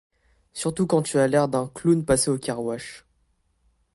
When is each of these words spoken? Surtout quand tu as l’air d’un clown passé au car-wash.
Surtout 0.53 0.87
quand 0.87 1.03
tu 1.03 1.19
as 1.19 1.27
l’air 1.27 1.47
d’un 1.47 1.67
clown 1.67 2.03
passé 2.03 2.31
au 2.31 2.39
car-wash. 2.39 3.05